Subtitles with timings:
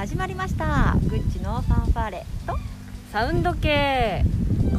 [0.00, 0.96] 始まりました。
[1.10, 2.56] グッチのファンファーレと
[3.12, 4.24] サウンド系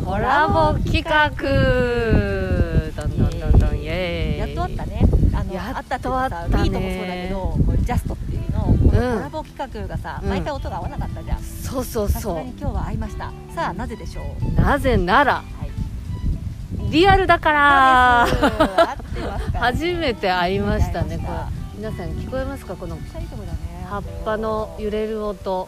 [0.03, 1.29] コラボ企画。
[1.29, 4.47] どんどんどんどんイエーイ。
[4.47, 5.01] やっとあったね。
[5.35, 10.29] あのやあったっていうかさあったねビートもそうだけどこうジャストっていうのこのコラボ企画がさ、うん。
[10.29, 11.39] 毎回音が合わなかったじゃん。
[11.39, 13.31] そうそうさすそがに今日は合いました。
[13.53, 14.25] さあなぜでしょう？
[14.47, 16.91] うなぜならはい。
[16.91, 18.25] リアルだから。
[18.27, 18.51] そうです。
[18.51, 21.19] 合ってますから 初めて会いましたね。
[21.19, 21.37] これ
[21.77, 22.75] 皆さん聞こえますか？
[22.75, 23.50] このめっちゃいいとこだね
[23.91, 25.67] 葉っぱの揺れる音。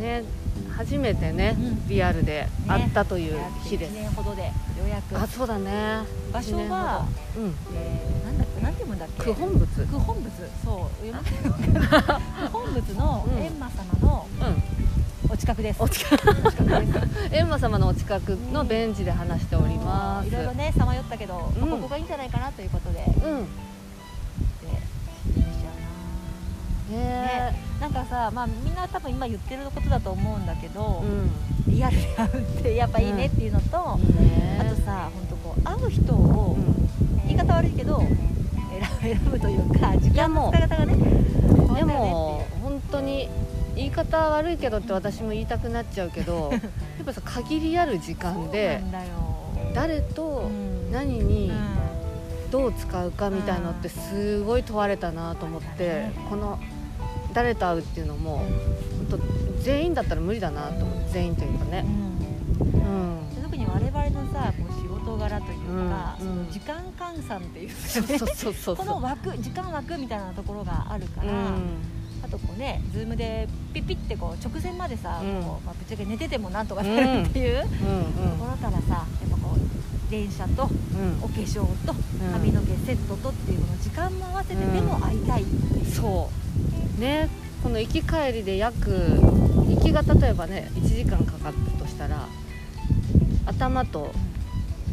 [0.00, 0.24] ね
[0.76, 1.88] 初めてね、うん。
[1.88, 4.50] リアルで会ったという日で1す、年ほどでよ
[4.84, 5.16] うやく。
[5.16, 6.00] あそうだね。
[6.32, 7.54] 場所は、うん。
[7.74, 9.24] えー、なんだっけなんて読むんだっけ？
[9.24, 9.86] 九本仏。
[9.86, 10.30] 九本仏。
[10.64, 11.22] そう読めない
[12.42, 13.36] 九本仏のうん。
[13.38, 15.30] 閻魔様のうん。
[15.30, 16.26] お近くです、お近く。
[16.26, 20.28] 閻魔様のお近くのベンチで話しております。
[20.28, 21.52] いろいろねさまよったけど、こ
[21.82, 23.30] こがいいんじゃないかなということで、で。
[23.30, 23.46] うん
[26.88, 27.54] ね。
[27.80, 31.30] なんかさまあみんな多分今言ってることだと思うんだけどう、ん。
[31.72, 34.58] リアルで会うってやっぱいいねっていうのと、ね。
[34.60, 36.56] あとさ本当こう会う人を、
[37.26, 38.02] 言い方悪いけど
[39.00, 43.28] 選 選ぶというか時間の使い方がねうんでも本当に
[43.76, 46.60] 言い方悪いけどって私も言いたくなっちゃうけど やっ
[47.04, 48.82] ぱさ限りある時間で
[49.74, 50.90] 誰とうん。
[50.92, 51.78] 何にうん。
[52.50, 56.58] どう使うかみたいのってすごい問われたなと思ってこの
[57.32, 58.38] 誰と会うっていうのも
[59.10, 61.84] 本当全員だったら無理だなと思って全員というかね。
[61.86, 63.42] うん。
[63.42, 67.74] 特に我々のさこう仕事柄というか、うんその時間換算っていうか
[68.76, 71.98] この枠時間枠みたいなところがあるから、うん。
[72.20, 75.42] あとこうねズームでピッピッてこう直前までさ、うん。
[75.42, 79.58] こうまあ、ぶっちゃけ寝ててもなんとかなるっていう、とうんころからさやっぱこう
[80.10, 81.18] 電車とうん。
[81.22, 82.32] お化粧とうん。
[82.32, 84.72] 髪の毛セットとっていうこの時間も合わせてうん。
[84.72, 86.30] でも会いたいっていう、そ
[86.98, 87.00] う。
[87.00, 87.28] ね。
[87.62, 92.28] この行き帰りで約行きが例えばね1時間かかったとしたら
[93.46, 94.12] 頭と、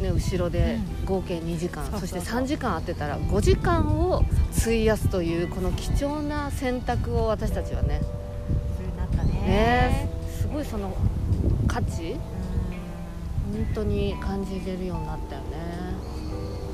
[0.00, 4.24] ね、後ろで合計2時間、そうそうそして3時間あってたら5時間を
[4.58, 8.00] 費やすというこの貴重な選択を私たちはね。
[8.76, 9.32] それになったね。
[9.46, 10.10] ね。
[10.40, 10.96] すごいその
[11.68, 12.35] 価値う
[13.56, 15.56] 本当に感じれるようになったよね。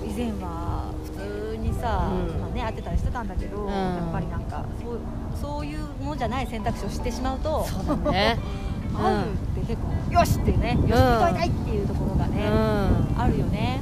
[0.04, 1.10] ん以前は普
[1.52, 2.40] 通にさ、うん。
[2.40, 3.68] まあね、会ってたりしてたんだけど、ん。
[3.68, 5.00] やっぱりなんかそう
[5.40, 8.38] そういうものじゃない選択肢を知ってしまうとそうだね。
[8.92, 13.80] 会うって結構よしっていうね、よし人いないっていうところがね、うあるよね。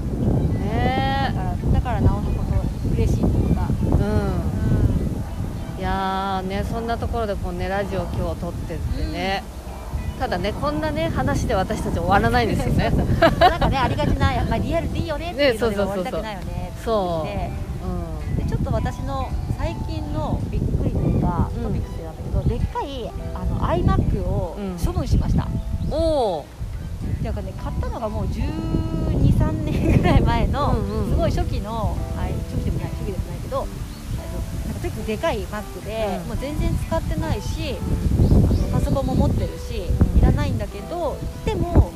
[0.54, 1.32] ね。
[1.34, 3.96] からだからなおのこと嬉しいというか、うん。
[3.96, 9.42] ういやーねそんなところでこうねラジオ今日撮ってってね、
[10.20, 12.90] ただねこんなね話で私たち終わらないんですよね。
[12.90, 12.96] ん、
[13.40, 17.26] なんかねありがちなやっぱリアルでいいよねっていうのでねそう終わりたくないよねそう
[18.36, 21.62] でちょっと私の最近のびっくりというか、うん。
[21.62, 25.48] トピックスなんだけどでっかいあの iMac をうん処分しました、ん。
[25.90, 26.44] おおっ
[27.22, 31.10] ていうかね買ったのがもう123年ぐらい前の、うんうん。
[31.12, 33.66] すごい初期の、はい、初期でもない初期でもないけどあの
[34.66, 36.28] なんか結構でかい Mac で、うん。
[36.28, 37.76] もう全然使ってないし
[38.70, 39.90] パソコンも持ってるし
[40.40, 41.92] ないんだけどでも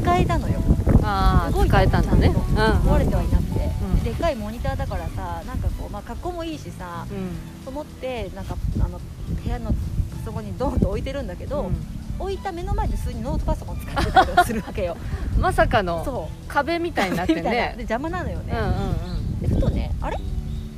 [0.00, 0.60] 使えたのよ。
[1.02, 2.28] ああ使えたんだね。
[2.30, 4.02] 壊れてはいなくて、うん。
[4.04, 7.64] ででかいモニターだからさなんかこう、まあ、格好もいいしさ、うん。
[7.64, 9.00] と思ってなんかあの
[9.42, 9.76] 部屋のパ
[10.24, 11.70] ソコンにドーンと置いてるんだけど、
[12.18, 14.96] 置いた目の前で普通にノートパソコン使ってたりするわけよ。
[15.36, 16.48] う んまさかのそう。
[16.48, 17.62] 壁みたいになってみたいな。
[17.62, 20.18] でね邪魔なのよね、うんうんでふとねあれ？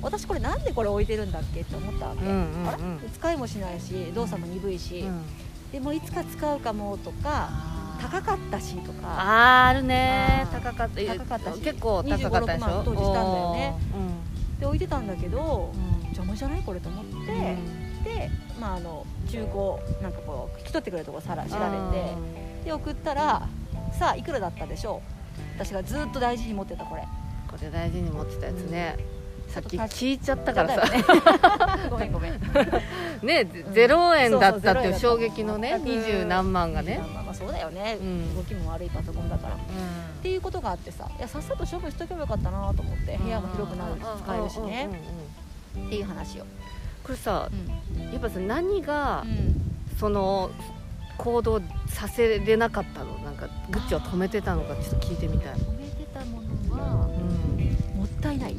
[0.00, 1.60] 私これなんでこれ置いてるんだっけ？
[1.60, 2.68] って思ったわけ、うんうんうん。
[2.68, 3.08] あれ？
[3.08, 5.22] 使いもしないし動作も鈍いし、うんうん
[5.72, 7.48] でもいつか使うかもとか
[8.00, 8.98] 高かったしとか。
[9.04, 10.46] あーあるね。
[10.52, 11.00] 高かった。
[11.00, 11.60] 高かったし。
[11.60, 13.74] 結構高かったでしょ？25 6万当時したんだよね。
[14.58, 16.02] おで置いてたんだけどーうん。
[16.12, 17.56] 邪魔じゃないこれと思って、
[18.04, 22.14] で、まあ、あの中古なんかこう引き取ってくれるところさら調べて
[22.66, 23.48] で送ったら
[23.98, 25.00] さあいくらだったでしょ
[25.58, 25.64] う？
[25.64, 27.02] 私がずっと大事に持ってたこれ。
[27.50, 28.96] これ大事に持ってたやつね、
[29.52, 30.90] さっき聞いちゃったからさ。
[30.90, 31.04] ね。
[31.90, 32.40] ごめんごめん。
[33.22, 37.00] ねゼロ円だったっていう衝撃のね二十何万がね。
[37.12, 38.34] まあまあそうだよね、うん。
[38.34, 39.54] 動きも悪いパソコンだから。
[39.54, 39.58] っ
[40.22, 44.88] ていうことがあってさいやさっさと処分しとけばよかったなと思って部屋も広くなるし使えるしね。
[45.74, 45.86] うんうんうんうん。
[45.88, 46.44] っていう話を、
[47.04, 48.12] これさうん。
[48.12, 49.60] やっぱさ何がうん。
[49.98, 50.50] その
[51.18, 53.18] 行動させれなかったの？
[53.18, 57.98] なんかグッチを止めてたのかちょっと聞いてみたい、止めてたものはうん。
[57.98, 58.56] もったいない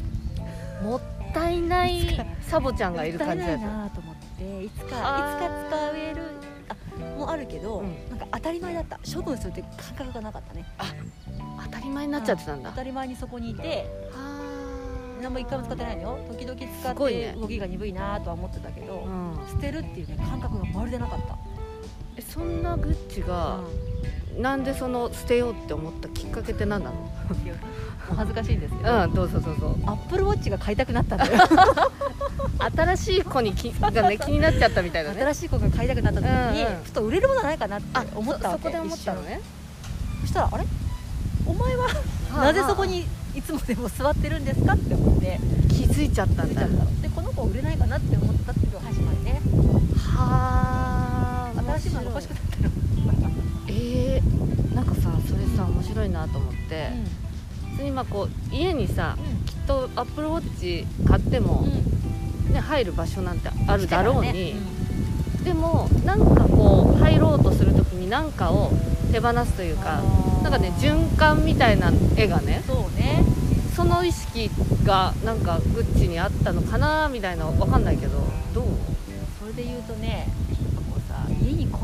[1.33, 3.65] もったいないサボちゃんがいる感じだった。
[3.65, 6.21] なと思っていつかいつか使える
[6.69, 6.75] あ
[7.17, 8.09] もあるけど、うん。
[8.09, 8.99] なんか当たり前だった。
[9.11, 10.65] 処分するって感覚がなかったね。
[11.65, 12.69] 当たり前になっちゃってたんだ。
[12.69, 14.41] 当たり前にそこにいてあ
[15.21, 16.19] 何も一回も使ってないのよ。
[16.29, 19.39] 時々使って動きが鈍いなとは思ってたけど、うん。
[19.49, 21.37] 捨てるっていうね感覚がまるでなかった、
[22.15, 23.59] えそんなグッチが、
[24.37, 26.95] なんでその捨てようって思ったきっかけって何なの？
[28.15, 29.77] 恥ずかしいんですけど、うんどうぞどうぞ。
[29.85, 31.39] アップルウォッチが買いたくなったんだよ。
[32.75, 35.21] 新しい子にきがね 気になっちゃったみたいなね。
[35.21, 36.83] 新しい子が買いたくなった時に、うんうん。
[36.83, 39.41] ちょっと売れるものないかなって思ったわけそそこで思ったのね。
[40.21, 40.65] そしたらあれ？
[41.45, 41.87] お前は
[42.35, 43.05] なぜそこに
[43.35, 45.39] いつもでも座ってるんですかって思って。
[45.69, 46.65] 気づいちゃったんだ。
[47.01, 49.41] でこの子売れないかなって思ったっていうのが始まりね。
[49.97, 52.42] はあ新しいものが欲しく
[53.75, 56.91] えー、なんかさそれさ面白いなと思って、
[57.71, 61.67] 普通にまあこう家にさきっとアップルウォッチ買っても、
[62.51, 64.55] ね、入る場所なんてあるだろうに、
[65.43, 68.71] でもなんかこう入ろうとする時に何かを
[69.11, 70.01] 手放すというか
[70.43, 73.23] なんかね循環みたいな絵がねそうね。
[73.75, 74.51] その意識
[74.83, 78.19] がなんかグッチにあったのかなみたいなわかんないけど
[78.53, 78.65] どう？
[79.39, 80.27] それで言うとね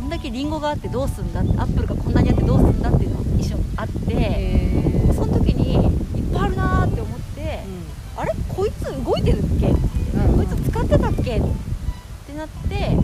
[0.09, 5.81] んだけリンゴがあってどうすんだってアップルがこんなにあってどうすんだっていうのが一緒にあってえその時にいっ
[6.33, 7.59] ぱいあるなーって思って、
[8.17, 8.31] あれ？
[8.49, 9.67] こいつ動いてるっけ？
[9.67, 9.75] こ
[10.41, 11.37] いつ使ってたっけ？
[11.37, 11.41] っ
[12.25, 12.97] てなって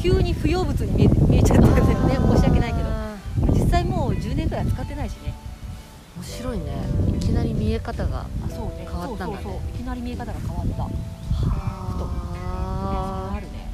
[0.00, 1.92] 急に不要物に見え見えちゃったんだよね。
[2.36, 2.88] 申し訳ないけど。
[3.52, 5.34] 実際もう10年くらい使ってないしね。
[6.16, 6.64] 面白いね。
[7.10, 8.68] いきなり見え方が変わ
[9.12, 9.42] ったんだね。
[9.42, 9.52] そうそうそう。
[9.74, 10.84] いきなり見え方が変わった。
[10.84, 10.90] は
[13.34, 13.70] あるね。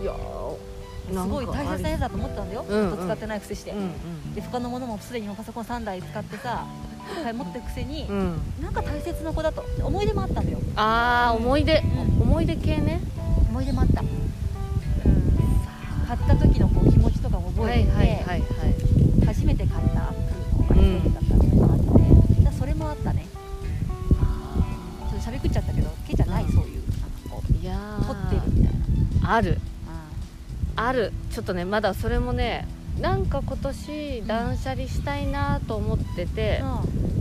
[0.00, 0.12] いや
[1.08, 6.64] すごい大切なやつだと思ったんだよ、ずっと使ってないくせして、うんで他のものもすでにパソコン3台使ってさ
[7.34, 8.08] 持ってるくせに
[8.60, 10.58] なんか大切な子だと思い出もあったんだよ。
[10.76, 11.82] ああ思い出、
[12.18, 12.22] うん。
[12.22, 13.00] 思い出系ね。
[13.50, 14.06] 思い出もあった、うん、
[16.06, 18.42] 買った時のこう気持ちとかも覚えてて、はいはい
[19.26, 21.84] 初めて買ったアップルの iPhone だったっていうのがあって、
[22.34, 23.26] だからそれもあったね。
[23.30, 28.74] ちょっとしゃべくっちゃったけどけじゃない、うんそういうなんかこういやってるみたい
[29.22, 29.34] な。
[29.34, 29.58] ある
[30.76, 31.12] あある。
[31.32, 32.66] ちょっとねまだそれもね
[33.00, 36.62] なんか今年断捨離したいなと思ってて、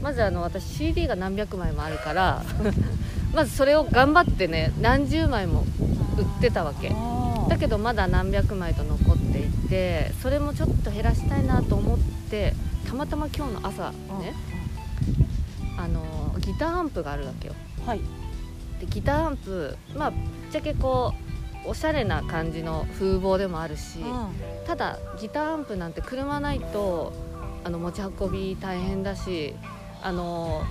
[0.02, 2.44] まずあの私 CD が何百枚もあるから
[3.34, 5.66] まずそれを頑張ってね何十枚も
[6.18, 6.94] 売ってたわけ。
[7.50, 12.00] だけどまだ何百枚と残っていてそれもちょっと減らしたいなと思っ
[12.30, 12.54] て
[12.88, 14.34] たまたま今日の朝ね、
[15.78, 17.54] あのギターアンプがあるわけよ。
[17.86, 18.02] はい。
[18.80, 20.20] でギターアンプまあぶっ
[20.52, 21.31] ちゃけこう
[21.66, 24.00] おしゃれな感じの風貌でもあるし、
[24.66, 27.14] ただギターアンプなんて車ないと
[27.64, 29.54] あの持ち運び大変だし
[30.02, 30.64] あの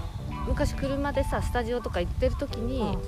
[0.48, 2.98] 昔車でさスタジオとか行ってる時に、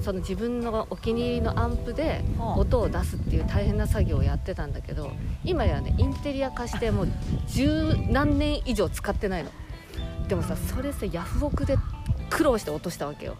[0.00, 2.24] その自分のお気に入りのアンプで
[2.56, 5.10] 音を出すっていう大変な作業をやってたんだけど
[5.44, 7.08] 今やねインテリア化してもう
[7.46, 9.50] 十何年以上使ってないの。
[10.28, 11.78] でもさそれさヤフオクで
[12.30, 13.36] 苦労して落としたわけよ。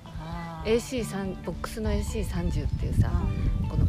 [0.64, 3.47] AC3 ボックスの AC30 っていうさこの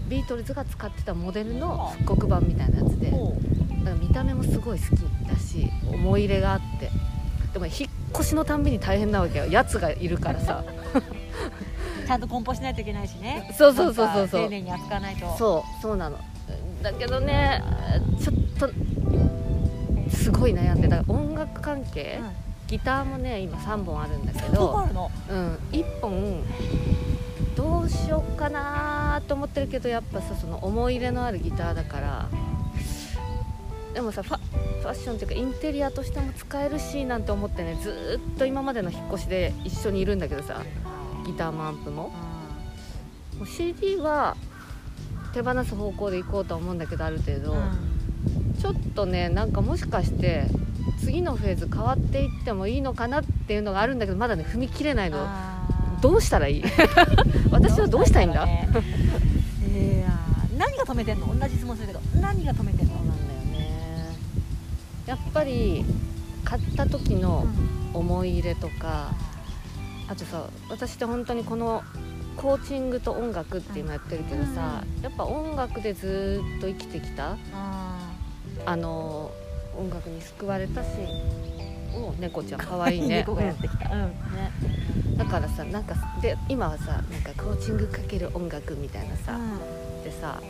[0.09, 3.21] ビートルズが使ってたモデルの復刻版みたいなやつでだか
[3.91, 6.89] ら見た目もすごい好きだし思い入れがあって。
[7.53, 7.75] でも引っ
[8.13, 9.47] 越しのたんびに大変なわけよ。
[9.47, 10.63] やつがいるからさ。
[12.05, 13.51] ちゃんと梱包しないといけないしね。
[13.57, 14.27] そうそうそうそう。
[14.27, 15.35] そう丁寧に扱わないと。
[15.37, 16.17] そうそうなの。
[16.83, 17.63] だけどね
[18.19, 18.69] ちょっと
[20.15, 22.29] すごい悩んでだから音楽関係、うん。
[22.67, 24.47] ギターもね今3本あるんだけど。
[24.47, 25.11] こどあるの？
[25.29, 26.43] うん、1本
[27.59, 32.29] どうしようかなと思ってるけどやっぱさその思い入れのあるギターだから。
[33.93, 34.37] でもさファ
[34.81, 40.61] ファッションっていうかインテリアとしても使えるしなんて思ってねずっと今までの引っ越しで一緒にいるんだけどさ
[41.25, 42.11] ギターもアンプも。
[43.37, 44.37] もう CD は
[45.33, 47.55] 手放す方向で行こうと思うんだけどある程度、
[48.59, 50.45] ちょっとねなんかもしかして
[50.99, 55.27] 次のフェーズ変わっていってもいいのかなっていうのがあるんだけどまだね踏み切れないの。
[56.01, 56.63] どうしたらいい？
[57.51, 58.45] 私はどうしたいんだ？
[58.45, 58.49] い
[59.99, 60.09] や
[60.57, 61.37] 何が止めてんの？
[61.37, 62.95] 同じ質問するけど何が止めてんの？
[62.95, 64.15] そうなんだよね。
[65.05, 65.83] やっぱり
[66.45, 67.45] 買った時の
[67.93, 69.13] 思い入れとか
[70.07, 71.83] あとさ私って本当にこの
[72.37, 77.35] コーチングと音楽って今やってるけどさ、やっぱ音楽でずっと生きてきた？
[78.65, 79.31] あの
[79.77, 80.87] 音楽に救われたし
[81.95, 83.19] お猫ちゃんかわいいね。
[83.19, 84.01] 猫がやってきた、うん。
[84.01, 84.13] ね
[85.19, 89.37] だからさなんかで今はさなんかコーチングかける音楽みたいなさ、
[90.01, 90.41] でさ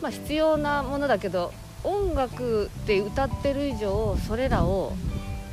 [0.00, 1.52] まあ必要なものだけど
[1.84, 4.94] 音楽で歌ってる以上それらを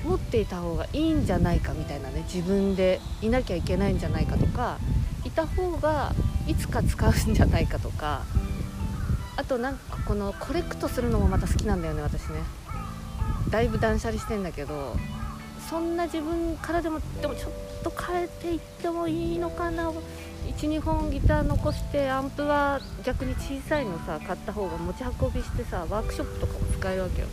[0.05, 4.77] 持っていた方がいいんじゃないかみたいなね自分でいなきゃいけないんじゃないかとか
[5.25, 6.13] いた方が
[6.47, 8.23] いつか使うんじゃないかとか
[9.35, 12.39] あとなんかこのコレクトするのもまた好きなんだよね私ね。
[13.49, 14.95] だいぶ断捨離してんだけど
[15.69, 17.51] そんな自分からでもでもちょっ
[17.85, 19.91] と変えていってもいいのかな。
[20.57, 27.27] 12本ギター残してアンプは逆に小さいのさ買った方が持ち運びしてさワークショップとかも使えるわけよ。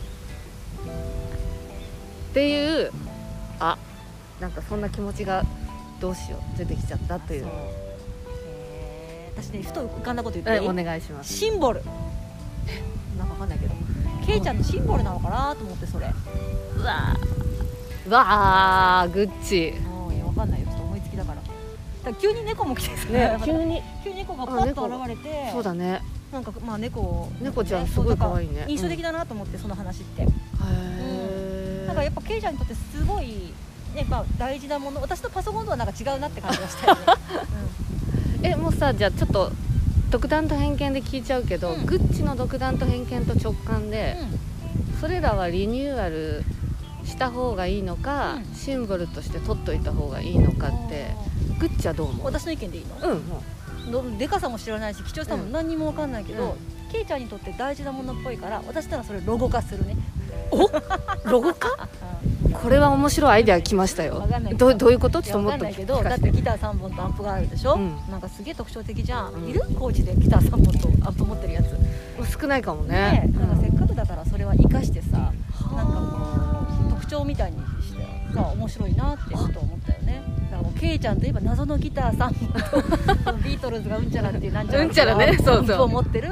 [2.31, 2.91] っていう
[3.59, 3.77] あ
[4.39, 5.43] なんかそんな気持ちが
[5.99, 7.47] どうしよう出てきちゃったという。
[9.35, 11.33] 私ねふと浮かんだこと言ってお願いします。
[11.33, 11.81] シンボル。
[13.17, 13.73] なんかわかんないけど。
[14.25, 16.05] ケイちゃんのシンボルなのかなと思ってそれ。
[16.77, 18.07] うわー。
[18.07, 19.73] うわーグッチ。
[19.87, 19.92] うん
[22.19, 23.81] 急に猫も来てさ、ね 急に。
[24.03, 26.01] 急に猫がパッと現れてそうだね。
[26.31, 28.65] なんかまあ猫猫ちゃんすごい可愛いね。
[28.67, 30.27] 印象的だなと思ってその話って、へ
[30.65, 33.53] えなんかやっぱケイちゃんにとってすごい
[33.93, 37.01] ねまあ大事なもの私とパソコンとはなんか違うなって感じがしたよね、
[38.51, 39.51] えもうさじゃあちょっと
[40.13, 41.85] 独断と偏見で聞いちゃうけど、うん。
[41.87, 44.15] グッチの独断と偏見と直感で、
[45.01, 46.43] それらはリニューアル
[47.03, 48.55] した方がいいのか、うん。
[48.55, 51.15] シンボルとして取っといた方がいいのかって
[51.67, 52.25] グッチはどう思う？
[52.25, 54.01] 私の意見でいいの？
[54.01, 55.51] うんでかさも知らないし貴重さもうん。
[55.51, 56.55] 何にも分かんないけど、
[56.91, 59.95] ケイちゃんにとって大事なものっぽいから私ならそれロゴ化するね。
[60.51, 61.89] うロゴか
[62.61, 64.27] これは面白いアイデア来ましたよ。
[64.57, 65.21] どどういうこと？
[65.21, 67.97] ちょっといやもっと分かんないけどだってギター3本とアンプがあるでしょ、うん。
[68.11, 69.49] なんかすげえ特徴的じゃん、うん。
[69.49, 69.61] いる？
[69.77, 70.61] コーチでギター3本
[71.01, 71.65] とアンプ持ってるやつ。
[71.71, 71.79] ね
[72.39, 73.29] 少ないかもね。
[73.33, 78.01] なんかせっかくだからそれは生かしてさ、なんかはこう特徴みたいにして
[78.33, 79.79] さ面白いなってふと思ったよねだからもう
[80.83, 85.37] ケイちゃんといえば謎のギター3本とそのビートルズがうんちゃらっていうなんちゃらうんちゃらね。
[85.37, 85.81] そうそう。
[85.83, 86.27] を持ってる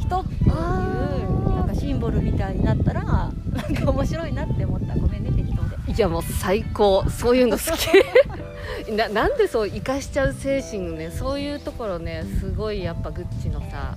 [0.00, 4.94] 人っていうなんかシンボルみたいになったらなんか面白いなって思った。
[4.94, 5.92] ごめんね適当で。
[5.92, 7.04] いやもう最高。
[7.10, 8.92] そういうの好き。
[8.96, 13.96] ななんでそう生かしちゃう精神ねそういうところねすごいやっぱグッチのさ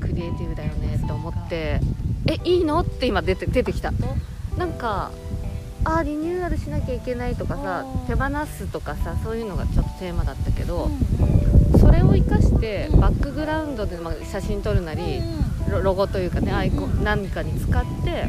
[0.00, 1.80] クリエイティブだよねって思って。
[2.26, 2.80] えいいの？
[2.80, 3.92] って今出て出てきた。
[4.56, 5.10] なんか
[5.90, 10.90] あーリニューアルしなきゃいけないとかさ手放すとかさそういうのがちょっとテーマだったけど
[11.74, 13.00] うそれを生かしてうん。
[13.00, 15.20] バックグラウンドでまあ写真撮るなり
[15.70, 18.28] ロロゴというかねアイコうんン何かに使って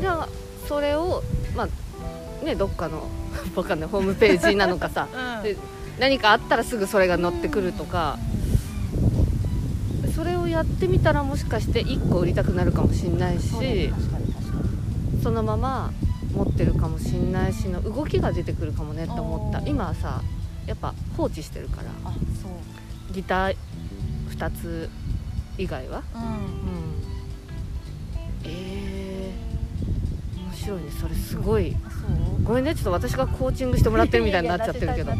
[0.00, 0.28] じゃあ
[0.68, 1.22] それを
[1.54, 3.08] まあねどっかの
[3.54, 5.04] わかんないホームページなのかさ
[5.40, 5.42] ん。
[5.42, 5.56] で
[6.00, 8.18] 何かあったらすぐそれが載ってくるとか
[10.14, 13.92] それをやってみたらもしかして1個売りたくなるかもしれないし
[15.22, 15.92] そのまま
[16.34, 19.66] 持ってるかもしれないしの動きが出てくるかもねって思った。
[19.66, 20.22] 今はさ
[20.66, 21.90] やっぱ放置してるから。
[22.04, 23.14] あそう。
[23.14, 23.56] ギター
[24.30, 24.90] 2つ
[25.56, 26.02] 以外は？
[26.14, 26.22] うん。
[26.22, 26.38] うん。
[28.44, 30.90] えー、面白いね。
[31.00, 31.74] それすごい。
[32.44, 32.74] ごめんね。
[32.74, 35.12] ちょっと私がコーチングしてもらってるみたいになっちゃってるけど。
[35.12, 35.16] い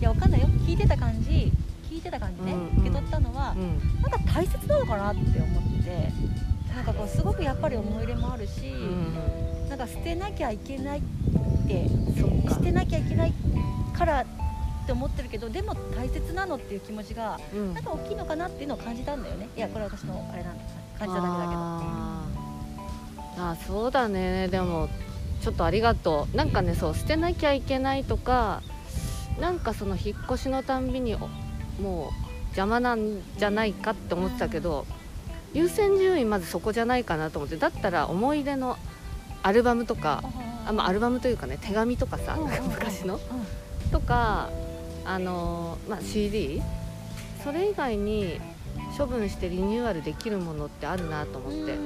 [0.00, 0.48] や わかんないよ。
[0.66, 1.52] 聞いてた感じ。
[1.90, 2.66] 聞いてた感じね、うんうん。
[2.80, 4.02] 受け取ったのは、うん。
[4.02, 6.12] なんか大切なのかなって思って
[6.78, 9.68] なんかこうすごくやっぱり思い入れもあるし、うん。
[9.68, 11.02] なんか捨てなきゃいけないっ
[11.66, 11.88] て
[12.20, 12.54] そっか。
[12.54, 13.32] 捨てなきゃいけない
[13.92, 14.24] からっ
[14.86, 17.74] て思ってるけどでも大切なのっていう気持ちがうん。
[17.74, 19.48] なんか大きいのかなっていうのを感じたんだよね。
[19.56, 20.64] いやこれは私のあれなんだ
[21.00, 21.60] 感じただけだけど。
[21.60, 23.50] あー。
[23.50, 24.46] あーそうだね。
[24.46, 24.88] でも
[25.42, 26.36] ちょっとありがとう。
[26.36, 28.62] なんかねそう捨てなきゃいけないとか
[29.40, 31.18] なんかその引っ越しのたんびにお
[31.82, 34.86] もう邪魔なんじゃないかって思ってたけど
[35.54, 38.76] 優先順位まずそこじゃないかなと思ってだったら思い出の
[39.42, 40.22] アルバムとか
[40.66, 43.20] あ、まあ、アルバムというかね手紙とかさうんうんうん昔のうん
[43.90, 44.50] とか
[45.04, 46.60] あのーまあ、CD
[47.42, 48.40] それ以外に
[48.98, 51.76] 処分してリニューアルできるものってあるなと思って、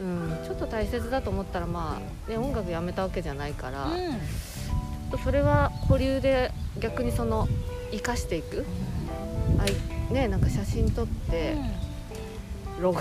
[0.00, 6.50] うん、ちょっと大切だと思ったらまあ、ね、音楽やめたわけじゃないから、ちょっとそれは保留で
[6.80, 7.46] 逆にその
[7.92, 8.64] 生かしていく。
[9.58, 11.56] あいねなんか写真撮って
[12.80, 13.00] ロゴ。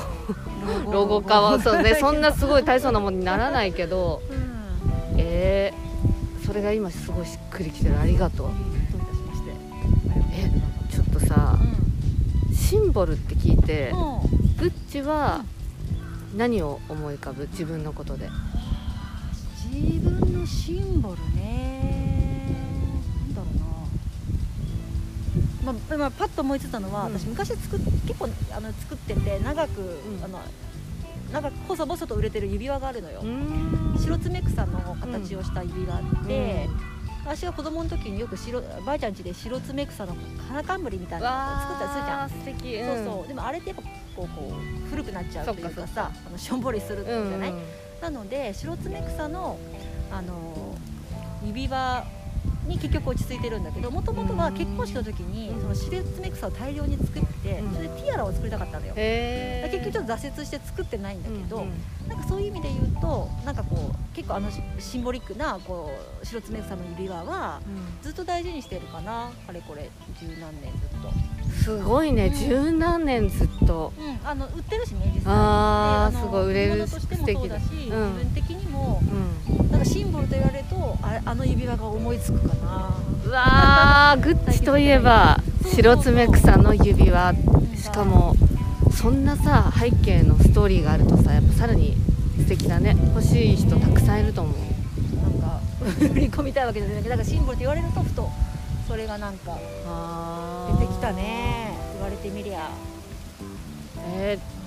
[0.85, 4.21] うんロゴ化は そう、ね、そんなすごい大層なものにならないけど。
[4.29, 5.15] うん。
[5.17, 7.99] えー、それが今すごいしっくりきてる。
[7.99, 8.49] ありがとう。
[10.31, 10.51] え
[10.91, 11.57] ちょっとさ
[12.53, 13.91] シンボルって聞いて
[14.59, 15.43] グッチは
[16.35, 18.29] 何を思い浮かぶ自分のことで。
[19.77, 22.06] 自分のシンボルね
[25.73, 27.13] まあまあ、パッと思いついたのは、うん。
[27.13, 30.23] 私昔作っ結構あの作ってて長く、ん。
[30.23, 30.39] あの
[31.31, 33.97] 長く細々と売れてる指輪があるのよ、ん。
[33.99, 36.69] 白爪草の形をした指輪があって、
[37.25, 40.15] 私が子供の時によく白ばあちゃん家で白爪草の
[40.47, 42.29] 花冠みたいなのを作ったりするじゃん。
[42.29, 42.77] 素敵。
[42.79, 43.27] そうそう。
[43.27, 43.83] でもあれってやっぱ
[44.15, 44.53] こうこ
[44.85, 47.63] う古くなっちゃうというかさあのしょんぼりするじゃない、うんうん。
[48.01, 49.59] なので白爪草の
[50.09, 50.77] あの
[51.45, 52.05] 指輪
[52.67, 57.73] に結局落ち着いてるんだけどもともとは結婚式の時にそのシルツメ草を大量に作ってうん。
[57.73, 58.93] それでティアラを作りたかったのよ。
[58.95, 61.65] 結局ちょっと挫折して作ってないんだけど、
[62.07, 67.61] なんかそういう意味で言うとなんかこう結構あのシシンボリックなこう白爪草の指輪は
[68.01, 72.33] ずっと大事にしてるかなかれこれ十何年ずっと、すごいねうん。
[72.33, 73.93] 十何年ずっと。
[73.97, 75.33] うん、あの売ってるしね実際。
[75.35, 77.55] あーでのすごい売れる素敵だ。
[77.55, 77.61] うん。
[77.61, 79.01] 自分的にも
[81.25, 82.95] ああの指輪が思いつくかな。
[83.25, 87.33] うわー グッチといえば白爪草の指輪。
[87.75, 88.35] しかも
[88.91, 91.95] そんなさ背景のストーリーがあるとさやっぱさらに
[92.39, 92.95] 素敵だね。
[93.15, 94.55] 欲しい人たくさんいると思う。
[95.21, 95.59] なんか
[96.13, 97.03] 売り込みたいわけじゃない。
[97.03, 98.29] けどシンボルって言われるとふと
[98.87, 99.57] それがなんか
[99.87, 101.77] あ出てきたね。
[101.95, 102.69] 言われてみりゃ。
[104.15, 104.57] えー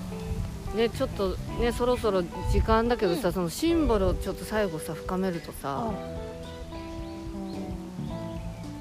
[0.77, 3.35] ねちょっとねそろそろ時間だけどさ、うん。
[3.35, 5.91] そのシンボルをちょっと最後さ深めるとさ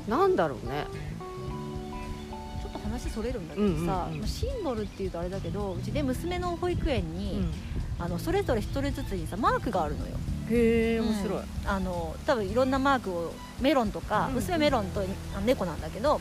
[0.10, 0.86] なんだろうね。
[2.62, 4.28] ちょっと話それるんだけどさ、うんうんうん。
[4.28, 7.46] シンボルっていうとあれだけどうちね娘の保育園に、
[8.00, 10.16] あのそれぞれ一人ずつにさマークがあるのよ。
[10.50, 11.10] へえうん。
[11.66, 15.04] あの多分いろんなマークをメロンとか、うん娘メロンと
[15.46, 16.20] 猫なんだけど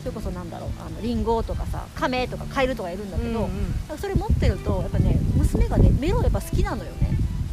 [0.00, 6.90] それこそなんだろうあのリンゴとかさカメとかカエルとかいるんだけど、うんうんそれ持ってるとやっぱね娘がねメロンやっぱ好きなのよ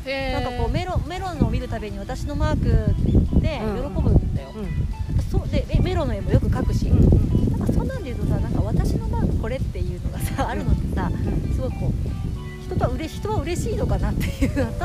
[0.05, 3.93] ね、なんかこうメロンメロンを見るたびに私のマークって言ってうん。
[3.95, 4.87] 喜ぶんだよ、うん
[5.33, 7.59] そうでえメロンの絵もよく描くし、うんうん。
[7.59, 11.09] なんかそんなんで言うとさなんか私のマークこれっていうのがさあるのってさ
[11.55, 14.79] すごいこう人とはうれ人は嬉しいのかなっていうのと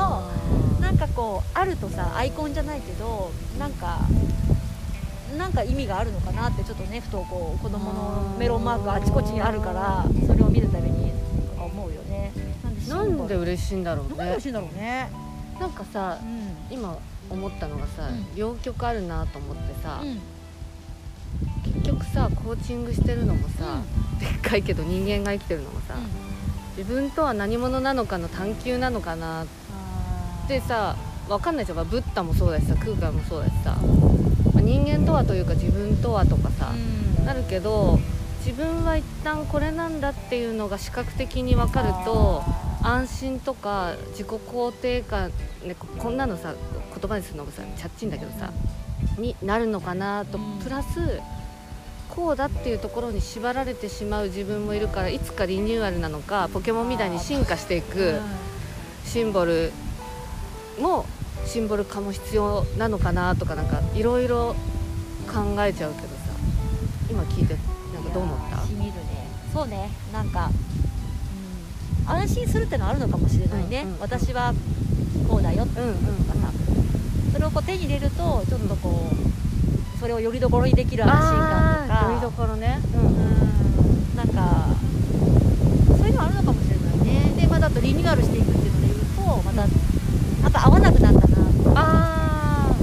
[0.81, 3.99] なんかこうあるとさアイコンじゃないけどなんか
[5.37, 11.13] なんか意味があるのかなってちょっとねふとこう子供のメロンマークがあちこちにあるからそれを見るたびに
[11.59, 12.33] 思うよね。
[12.89, 14.17] なんで嬉しいんだろうね。
[14.17, 15.11] なんで嬉しいんだろうね。
[15.61, 16.75] なんかさうん。
[16.75, 16.97] 今
[17.31, 18.35] 思ったのがさ、うん。
[18.35, 20.19] 両極あるなと思ってさ、うん
[22.19, 23.83] さコーチングしてるのもさ、
[24.19, 25.95] でっかいけど人間が生きてるのもさ、
[26.77, 29.45] 自分とは何者なのかの探求なのかな。
[29.45, 29.47] っ
[30.49, 30.97] てさ
[31.29, 31.77] 分かんないじゃん。
[31.77, 33.77] まあブッダもそうだしさ空海もそうだしさ、
[34.53, 37.25] まあ人間とはというか自分とはとかさ、うん。
[37.25, 38.01] なるけど
[38.45, 42.43] 自分は一旦これなんだっていうのが視覚的に分かると
[42.83, 45.31] 安心とか自己肯定感、
[45.65, 46.55] ね、ここんなのさ
[46.99, 48.51] 言葉にするのもさチャッチンだけどさ
[49.19, 50.59] になるのかなと、うん。
[50.61, 51.21] プラス
[52.09, 58.21] こうだっていうところに縛られてしまう自分もいるからいつかリニューアルなのかポケモンみたいに進化していく
[59.05, 59.73] シンボル
[60.81, 61.07] も
[61.47, 64.55] シンボル化も必要なのかなとかなんかいろいろ
[65.27, 66.15] 考えちゃうけどさ。
[67.11, 67.55] 今聞いて
[67.95, 68.59] なんかどう思った？
[68.67, 69.29] しみるね。
[69.53, 69.91] そうね。
[70.13, 70.51] なんか、
[72.07, 74.53] うん、安心するってのはあるのかもしれないね、うんうんうん私は
[75.29, 75.95] こうだよってうんうん
[76.27, 76.53] とかさ、
[77.33, 81.68] それをこう手に入れるとちょっとこうそれをよりどころにできる安心感
[82.09, 82.81] よりどころね。
[82.95, 84.17] うん。
[84.17, 84.69] なんか
[85.97, 87.41] そういうのあるのかもしれないね。
[87.41, 89.63] でまだとリニューアルしていくっていうので言うとまた
[90.43, 90.53] なん。
[90.53, 91.29] か合わなくなったなと。
[91.29, 92.75] かあ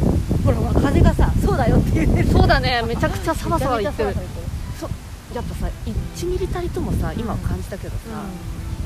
[0.44, 2.84] ほらほら風がさそうだよって言ってそうだね。
[2.88, 4.10] めちゃくちゃサバサバ言ってる。
[4.10, 4.34] めちゃめちゃ
[4.80, 4.96] サバサバ
[5.36, 8.24] やっぱさ1ミリたりともさ今感じたけどさ、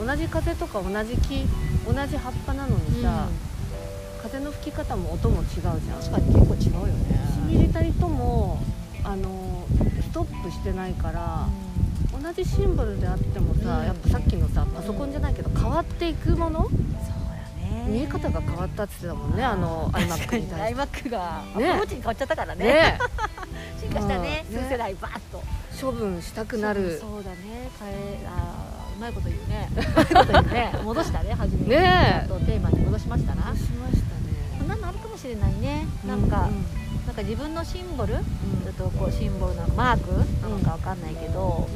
[0.04, 1.46] 同じ風とか同じ木
[1.86, 3.28] 同じ葉っぱなのにさ、
[4.24, 5.78] 風の吹き方も音も違うじゃん。
[6.00, 7.22] 確かに結構違うよね。
[7.46, 8.64] 1ミリたりとも
[9.04, 9.66] あの
[10.02, 11.48] ストップしてないから、
[12.12, 13.86] 同じシンボルであってもさ、うん。
[13.86, 16.68] やっぱさっきのさパソコンじゃないけど変わっていくもの、
[17.88, 20.82] 見え方が変わったって言ってたもんねあの iMac にに対して。
[20.82, 22.66] iMac がアプねローチに変わっちゃったからね。
[22.66, 23.00] ね。
[23.80, 24.46] 進化したね。
[24.50, 24.56] うん。
[24.56, 25.44] ね数世代バーッと。
[25.80, 27.00] 処分したくなる。
[27.00, 27.70] そうだね。
[27.80, 29.70] 変えあーうまいこと言うね。
[29.72, 30.74] うまいこと言うね。
[30.84, 31.70] 戻したね初めに。
[31.70, 33.44] ねとテーマに戻しましたな。
[33.44, 34.04] しましたね。
[34.58, 35.88] そんなのあるかもしれないね。
[36.06, 36.50] なんか、
[37.10, 38.20] なんか自分のシンボル、ちょ
[38.70, 40.12] っとこうシンボルなのマーク？
[40.44, 41.68] なのかわかんないけど、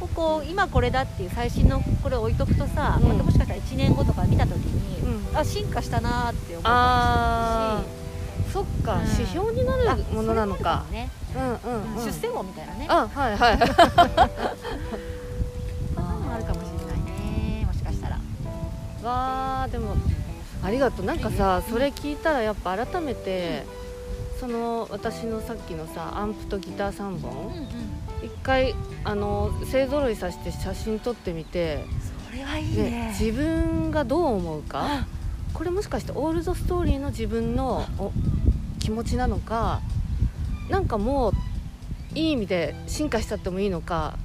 [0.00, 3.08] ここ今これだっていう最新のこれ置いとくとさ、うん。
[3.08, 4.98] またもしかしたら1年後とか見た時に、
[5.30, 5.36] うん。
[5.36, 9.02] あ進化したなーって思うかあもしそっか、うん。
[9.02, 10.86] 指標になれないしるものなのか。
[10.90, 12.86] ね、うんうん、うん、出世王みたいなね。
[12.88, 13.52] あはいはい。
[13.62, 13.62] あ
[16.36, 18.18] るかもしれないねもしかしたら。
[19.08, 19.94] わーでも
[20.64, 21.06] ありがとう。
[21.06, 23.64] なんかさそれ聞いたらやっぱ改めて、
[24.40, 27.68] その私のさっきのさアンプとギター3うん本うん。
[28.26, 28.74] 一回
[29.04, 31.84] あの勢ぞろいさせて写真撮ってみて
[32.30, 35.06] それはいいでね自分がどう思うか？
[35.54, 38.12] これもしかしてオールドストーリーの自分のお
[38.78, 39.80] 気持ちなのか？
[40.68, 41.32] なんかもう
[42.14, 44.16] いい意味で進化しちゃってもいいのか？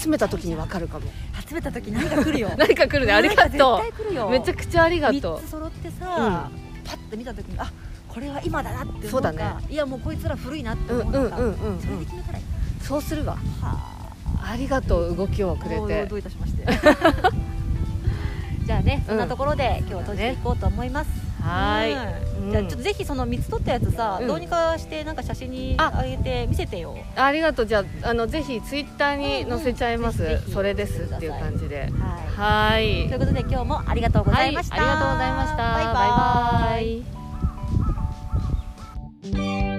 [0.00, 1.06] 集めた時に分かるかも。
[1.46, 2.50] 集めた時何か来るよ。
[2.58, 3.12] 何か来るね。
[3.12, 3.82] ありがと
[4.26, 4.30] う。
[4.30, 6.50] めちゃくちゃありがと3つ揃ってさ、
[6.84, 7.70] パッて見た時にあ
[8.12, 9.54] これは今だなって思うかそうだね。
[9.70, 12.44] いやもうこいつら古いなって思うんうんうのか、うんうん、それで決めたらいい
[12.82, 13.36] そうするわ。
[13.60, 14.02] は
[14.42, 14.56] あ。
[14.56, 16.06] りがとう動きをくれて。
[16.06, 16.66] どういたしまして。
[18.66, 21.10] じゃあねそんなところで、今日は閉じていこうと思います。
[21.40, 21.92] はーい。
[22.38, 22.44] うん。
[22.46, 22.50] うん。
[22.52, 24.28] じゃあちょっとぜひその3つ撮ったやつさ、うん。
[24.28, 25.92] どうにかしてなんか写真にあ。
[25.94, 26.96] あげて見せてよ。
[27.16, 27.66] ありがとう。
[27.66, 31.90] じゃああのぜひツイッターに載せちゃいます、うんうんそれですっていう感じで。
[32.36, 33.08] ははい。
[33.08, 35.56] ということで今日もありがとうございました、はい、ありがとうございました。
[35.56, 35.94] バイバイ。
[35.94, 37.21] バイバイ
[39.22, 39.71] Música